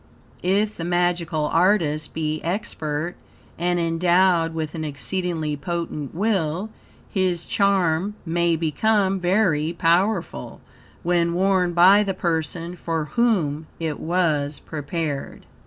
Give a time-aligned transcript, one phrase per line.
[0.41, 3.13] If the magical artist be expert,
[3.59, 6.71] and endowed with an exceedingly potent will,
[7.11, 10.59] his charm may become very powerful,
[11.03, 15.45] when worn by the person for whom it was prepared.